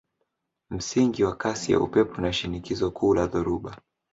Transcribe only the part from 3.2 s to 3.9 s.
dhoruba